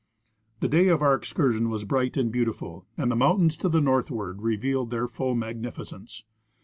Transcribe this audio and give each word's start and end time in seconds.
The 0.61 0.67
day 0.67 0.87
of 0.87 1.03
our 1.03 1.13
excur 1.15 1.53
sion 1.53 1.69
was 1.69 1.83
bright 1.83 2.17
and 2.17 2.31
beautiful, 2.31 2.87
and 2.97 3.11
the 3.11 3.15
mountains 3.15 3.55
to 3.57 3.69
the 3.69 3.79
north 3.79 4.09
ward 4.09 4.41
revealed 4.41 4.89
their 4.89 5.07
full 5.07 5.35
magnificence. 5.35 6.23